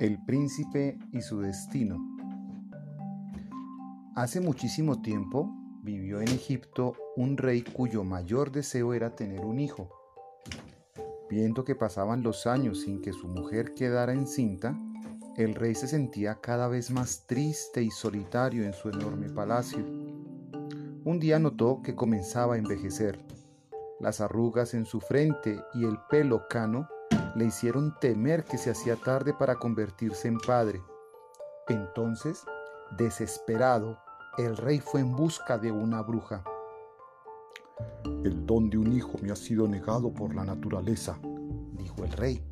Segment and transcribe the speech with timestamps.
[0.00, 1.98] El príncipe y su destino.
[4.14, 5.52] Hace muchísimo tiempo
[5.82, 9.90] vivió en Egipto un rey cuyo mayor deseo era tener un hijo.
[11.28, 14.78] Viendo que pasaban los años sin que su mujer quedara encinta,
[15.36, 19.84] el rey se sentía cada vez más triste y solitario en su enorme palacio.
[21.04, 23.18] Un día notó que comenzaba a envejecer.
[23.98, 26.88] Las arrugas en su frente y el pelo cano
[27.38, 30.82] le hicieron temer que se hacía tarde para convertirse en padre.
[31.68, 32.44] Entonces,
[32.96, 33.98] desesperado,
[34.38, 36.42] el rey fue en busca de una bruja.
[38.24, 41.18] El don de un hijo me ha sido negado por la naturaleza,
[41.74, 42.44] dijo el rey.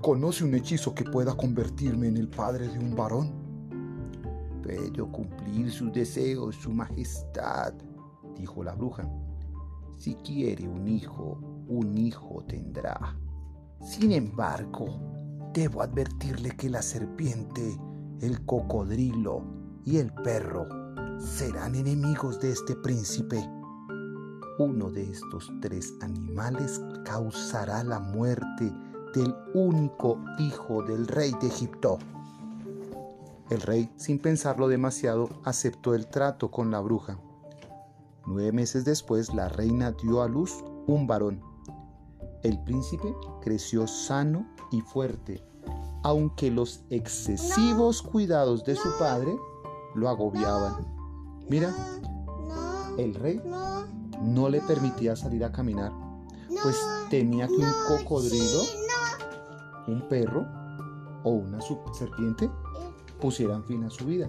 [0.00, 3.30] ¿Conoce un hechizo que pueda convertirme en el padre de un varón?
[4.64, 7.74] Puedo cumplir sus deseos, su majestad,
[8.36, 9.08] dijo la bruja.
[9.96, 13.16] Si quiere un hijo, un hijo tendrá.
[13.82, 14.86] Sin embargo,
[15.52, 17.76] debo advertirle que la serpiente,
[18.20, 19.42] el cocodrilo
[19.84, 20.68] y el perro
[21.18, 23.44] serán enemigos de este príncipe.
[24.60, 28.72] Uno de estos tres animales causará la muerte
[29.14, 31.98] del único hijo del rey de Egipto.
[33.50, 37.18] El rey, sin pensarlo demasiado, aceptó el trato con la bruja.
[38.26, 41.51] Nueve meses después, la reina dio a luz un varón
[42.42, 45.44] el príncipe creció sano y fuerte,
[46.02, 49.36] aunque los excesivos cuidados de su padre
[49.94, 50.86] lo agobiaban.
[51.48, 51.74] Mira,
[52.98, 53.40] el rey
[54.22, 54.48] no.
[54.48, 55.92] le permitía salir a caminar,
[56.62, 56.78] pues
[57.10, 58.62] temía que un cocodrilo,
[59.86, 60.46] un perro
[61.24, 61.58] o una
[61.92, 62.50] serpiente
[63.20, 64.26] pusieran fin a su vida.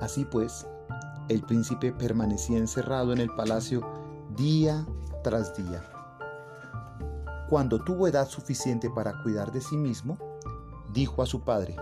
[0.00, 0.66] Así pues,
[1.28, 3.82] el príncipe permanecía encerrado en el palacio
[4.36, 4.86] día
[5.22, 5.82] tras día.
[7.48, 10.18] Cuando tuvo edad suficiente para cuidar de sí mismo,
[10.92, 11.76] dijo a su padre,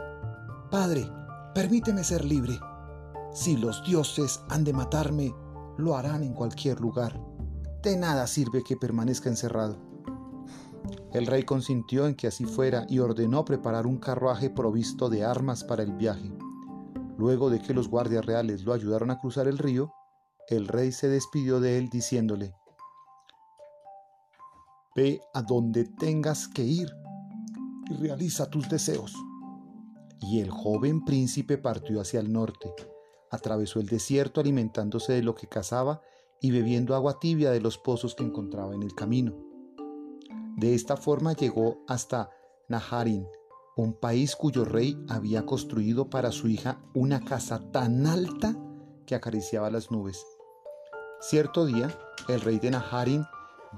[0.70, 1.10] Padre,
[1.54, 2.58] permíteme ser libre.
[3.32, 5.34] Si los dioses han de matarme,
[5.76, 7.20] lo harán en cualquier lugar.
[7.82, 9.76] De nada sirve que permanezca encerrado.
[11.12, 15.64] El rey consintió en que así fuera y ordenó preparar un carruaje provisto de armas
[15.64, 16.32] para el viaje.
[17.18, 19.92] Luego de que los guardias reales lo ayudaron a cruzar el río,
[20.48, 22.54] el rey se despidió de él diciéndole,
[24.96, 26.88] Ve a donde tengas que ir
[27.90, 29.14] y realiza tus deseos.
[30.20, 32.72] Y el joven príncipe partió hacia el norte,
[33.30, 36.00] atravesó el desierto alimentándose de lo que cazaba
[36.40, 39.34] y bebiendo agua tibia de los pozos que encontraba en el camino.
[40.56, 42.30] De esta forma llegó hasta
[42.68, 43.26] Naharin,
[43.76, 48.56] un país cuyo rey había construido para su hija una casa tan alta
[49.04, 50.24] que acariciaba las nubes.
[51.20, 51.96] Cierto día,
[52.28, 53.24] el rey de Naharin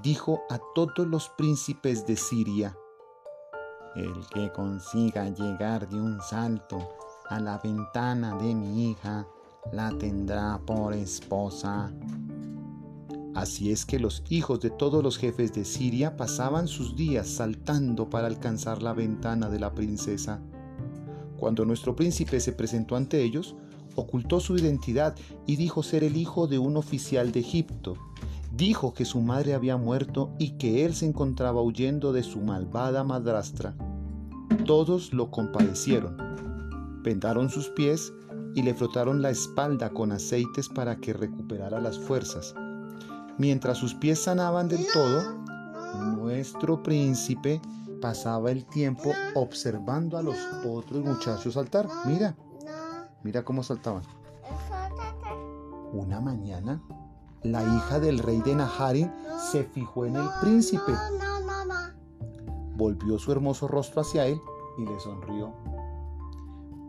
[0.01, 2.77] dijo a todos los príncipes de Siria,
[3.95, 6.95] El que consiga llegar de un salto
[7.29, 9.27] a la ventana de mi hija,
[9.73, 11.91] la tendrá por esposa.
[13.35, 18.09] Así es que los hijos de todos los jefes de Siria pasaban sus días saltando
[18.09, 20.41] para alcanzar la ventana de la princesa.
[21.37, 23.55] Cuando nuestro príncipe se presentó ante ellos,
[23.95, 27.97] ocultó su identidad y dijo ser el hijo de un oficial de Egipto
[28.51, 33.03] dijo que su madre había muerto y que él se encontraba huyendo de su malvada
[33.03, 33.75] madrastra.
[34.65, 36.17] Todos lo compadecieron,
[37.03, 38.11] vendaron sus pies
[38.55, 42.55] y le frotaron la espalda con aceites para que recuperara las fuerzas.
[43.37, 45.37] Mientras sus pies sanaban del todo,
[46.17, 47.61] nuestro príncipe
[48.01, 51.87] pasaba el tiempo observando a los otros muchachos saltar.
[52.05, 52.35] Mira,
[53.23, 54.03] mira cómo saltaban.
[55.93, 56.81] Una mañana
[57.43, 59.11] la hija del rey de Naharin
[59.51, 60.93] se fijó en el príncipe.
[62.75, 64.39] Volvió su hermoso rostro hacia él
[64.77, 65.53] y le sonrió.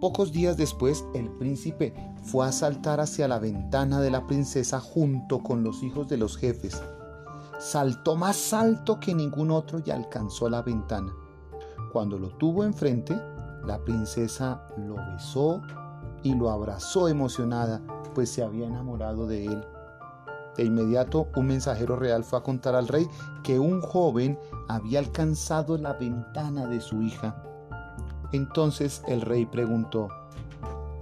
[0.00, 1.94] Pocos días después, el príncipe
[2.24, 6.36] fue a saltar hacia la ventana de la princesa junto con los hijos de los
[6.36, 6.82] jefes.
[7.58, 11.12] Saltó más alto que ningún otro y alcanzó la ventana.
[11.92, 13.14] Cuando lo tuvo enfrente,
[13.66, 15.60] la princesa lo besó
[16.22, 17.82] y lo abrazó emocionada,
[18.14, 19.64] pues se había enamorado de él.
[20.56, 23.06] De inmediato un mensajero real fue a contar al rey
[23.42, 24.38] que un joven
[24.68, 27.42] había alcanzado la ventana de su hija.
[28.32, 30.08] Entonces el rey preguntó,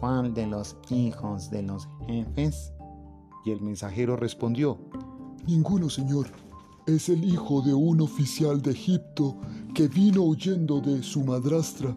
[0.00, 2.72] ¿cuál de los hijos de los jefes?
[3.44, 4.78] Y el mensajero respondió,
[5.46, 6.26] Ninguno, señor.
[6.86, 9.36] Es el hijo de un oficial de Egipto
[9.74, 11.94] que vino huyendo de su madrastra.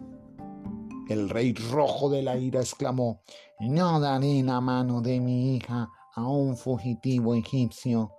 [1.08, 3.22] El rey rojo de la ira exclamó,
[3.60, 8.12] No daré la mano de mi hija a un fugitivo egipcio,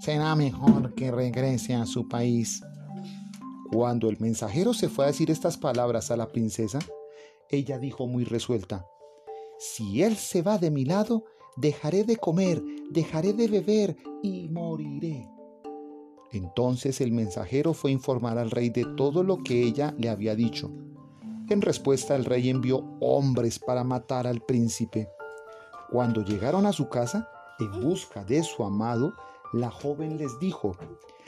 [0.00, 2.62] será mejor que regrese a su país.
[3.72, 6.78] Cuando el mensajero se fue a decir estas palabras a la princesa,
[7.48, 8.86] ella dijo muy resuelta,
[9.58, 11.24] Si él se va de mi lado,
[11.56, 15.28] dejaré de comer, dejaré de beber y moriré.
[16.30, 20.34] Entonces el mensajero fue a informar al rey de todo lo que ella le había
[20.34, 20.70] dicho.
[21.48, 25.08] En respuesta el rey envió hombres para matar al príncipe.
[25.90, 29.14] Cuando llegaron a su casa, en busca de su amado,
[29.52, 30.76] la joven les dijo,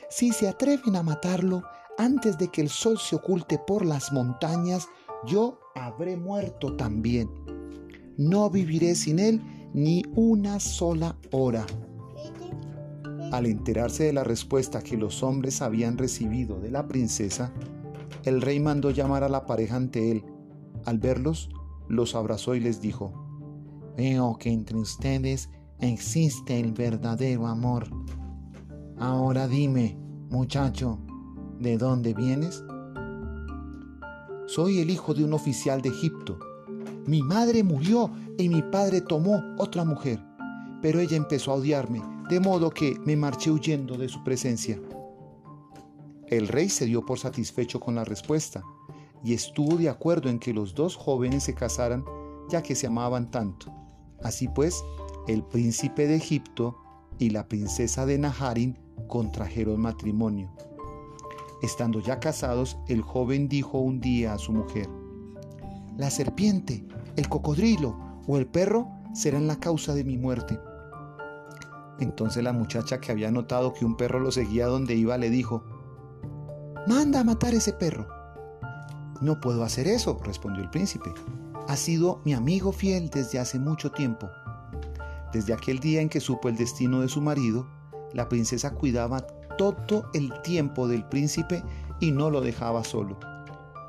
[0.09, 1.63] Si se atreven a matarlo
[1.97, 4.87] antes de que el sol se oculte por las montañas,
[5.25, 7.29] yo habré muerto también.
[8.17, 9.41] No viviré sin él
[9.73, 11.65] ni una sola hora.
[13.31, 17.53] Al enterarse de la respuesta que los hombres habían recibido de la princesa,
[18.23, 20.25] el rey mandó llamar a la pareja ante él.
[20.85, 21.49] Al verlos,
[21.87, 23.13] los abrazó y les dijo,
[23.95, 25.49] Veo que entre ustedes
[25.81, 27.87] existe el verdadero amor.
[28.97, 29.97] Ahora dime,
[30.29, 30.99] muchacho,
[31.59, 32.63] ¿de dónde vienes?
[34.47, 36.37] Soy el hijo de un oficial de Egipto.
[37.07, 40.19] Mi madre murió y mi padre tomó otra mujer,
[40.81, 44.79] pero ella empezó a odiarme de modo que me marché huyendo de su presencia.
[46.27, 48.63] El rey se dio por satisfecho con la respuesta
[49.21, 52.05] y estuvo de acuerdo en que los dos jóvenes se casaran
[52.49, 53.73] ya que se amaban tanto.
[54.23, 54.81] Así pues,
[55.27, 56.77] el príncipe de Egipto
[57.19, 58.77] y la princesa de Naharin
[59.07, 60.49] contrajeron matrimonio.
[61.61, 64.89] Estando ya casados, el joven dijo un día a su mujer,
[65.97, 66.83] La serpiente,
[67.15, 67.95] el cocodrilo
[68.27, 70.59] o el perro serán la causa de mi muerte.
[71.99, 75.63] Entonces la muchacha que había notado que un perro lo seguía donde iba le dijo,
[76.87, 78.07] Manda a matar ese perro.
[79.21, 81.13] No puedo hacer eso, respondió el príncipe.
[81.67, 84.27] Ha sido mi amigo fiel desde hace mucho tiempo.
[85.33, 87.67] Desde aquel día en que supo el destino de su marido,
[88.13, 89.25] la princesa cuidaba
[89.57, 91.63] todo el tiempo del príncipe
[91.99, 93.19] y no lo dejaba solo.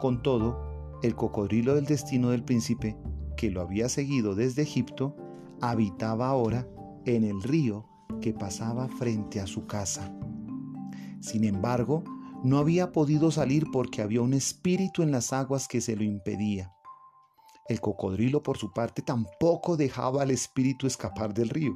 [0.01, 2.97] Con todo, el cocodrilo del destino del príncipe,
[3.37, 5.17] que lo había seguido desde Egipto,
[5.61, 6.69] habitaba ahora
[7.07, 7.89] en el río
[8.21, 10.15] que pasaba frente a su casa.
[11.21, 12.05] Sin embargo,
[12.45, 16.73] no había podido salir porque había un espíritu en las aguas que se lo impedía.
[17.73, 21.73] El cocodrilo, por su parte, tampoco dejaba al espíritu escapar del río.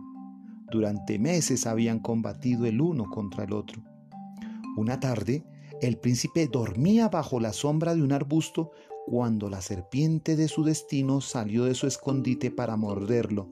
[0.71, 3.83] Durante meses habían combatido el uno contra el otro.
[4.77, 5.47] Una tarde,
[5.81, 8.73] el príncipe dormía bajo la sombra de un arbusto
[9.07, 13.49] cuando la serpiente de su destino salió de su escondite para morderlo.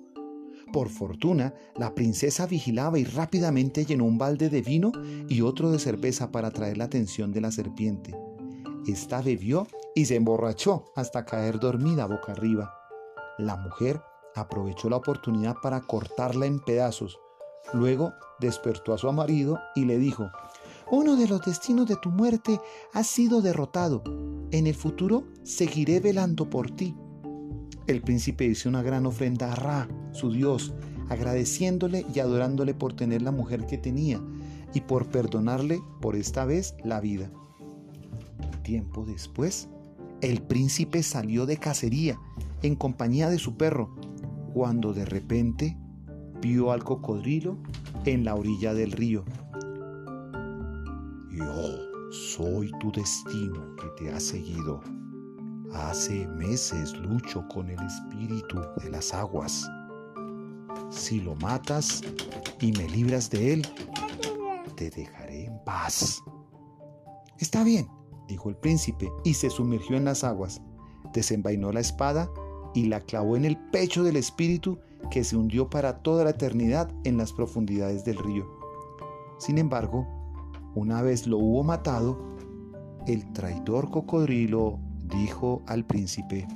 [0.71, 4.93] Por fortuna, la princesa vigilaba y rápidamente llenó un balde de vino
[5.31, 8.15] y otro de cerveza para atraer la atención de la serpiente.
[8.87, 12.75] Esta bebió y se emborrachó hasta caer dormida boca arriba.
[13.39, 14.01] La mujer
[14.35, 17.19] aprovechó la oportunidad para cortarla en pedazos.
[17.73, 20.31] Luego despertó a su marido y le dijo,
[20.91, 22.61] uno de los destinos de tu muerte
[22.93, 24.03] ha sido derrotado.
[24.51, 26.97] En el futuro seguiré velando por ti.
[27.87, 30.75] El príncipe hizo una gran ofrenda a Ra, su dios,
[31.09, 34.21] agradeciéndole y adorándole por tener la mujer que tenía
[34.73, 37.31] y por perdonarle por esta vez la vida.
[38.63, 39.69] Tiempo después,
[40.21, 42.19] el príncipe salió de cacería
[42.63, 43.95] en compañía de su perro,
[44.53, 45.77] cuando de repente
[46.41, 47.59] vio al cocodrilo
[48.05, 49.25] en la orilla del río.
[51.31, 54.81] Yo soy tu destino que te ha seguido
[55.75, 59.69] Hace meses lucho con el espíritu de las aguas.
[60.89, 62.01] Si lo matas
[62.61, 63.67] y me libras de él,
[64.77, 66.23] te dejaré en paz.
[67.39, 67.89] Está bien,
[68.29, 70.61] dijo el príncipe, y se sumergió en las aguas.
[71.13, 72.31] Desenvainó la espada
[72.75, 74.79] y la clavó en el pecho del espíritu
[75.11, 78.47] que se hundió para toda la eternidad en las profundidades del río.
[79.39, 80.07] Sin embargo,
[80.75, 82.19] una vez lo hubo matado,
[83.07, 86.49] el traidor cocodrilo dijo al príncipe,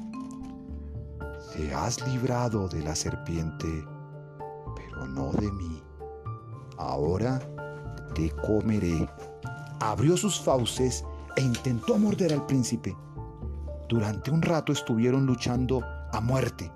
[1.55, 3.69] Te has librado de la serpiente,
[4.75, 5.83] pero no de mí.
[6.79, 7.41] Ahora
[8.15, 9.09] te comeré.
[9.81, 11.05] Abrió sus fauces
[11.37, 12.97] e intentó morder al príncipe.
[13.89, 15.83] Durante un rato estuvieron luchando
[16.13, 16.71] a muerte.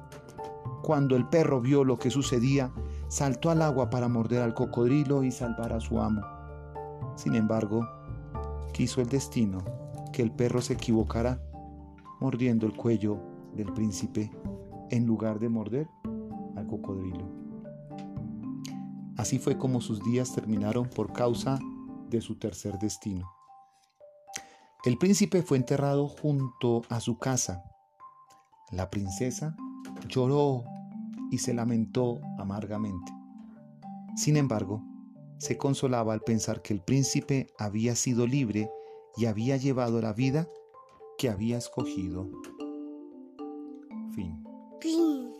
[0.82, 2.72] Cuando el perro vio lo que sucedía,
[3.08, 6.22] saltó al agua para morder al cocodrilo y salvar a su amo.
[7.16, 7.86] Sin embargo,
[8.72, 9.58] quiso el destino
[10.12, 11.40] que el perro se equivocara
[12.20, 13.18] mordiendo el cuello
[13.54, 14.30] del príncipe
[14.90, 15.88] en lugar de morder
[16.56, 17.28] al cocodrilo.
[19.16, 21.58] Así fue como sus días terminaron por causa
[22.08, 23.30] de su tercer destino.
[24.84, 27.62] El príncipe fue enterrado junto a su casa.
[28.72, 29.54] La princesa
[30.08, 30.64] lloró
[31.30, 33.12] y se lamentó amargamente.
[34.16, 34.82] Sin embargo,
[35.38, 38.68] se consolaba al pensar que el príncipe había sido libre
[39.16, 40.48] y había llevado la vida
[41.16, 42.28] que había escogido.
[44.14, 44.44] Fin.
[44.80, 45.31] Fin.